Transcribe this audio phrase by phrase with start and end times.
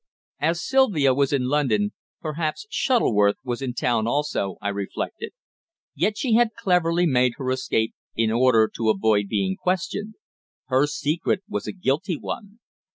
[0.39, 5.31] As Sylvia was in London, perhaps Shuttleworth was in town also, I reflected.
[5.93, 10.15] Yet she had cleverly made her escape in order to avoid being questioned.
[10.69, 12.59] Her secret was a guilty one!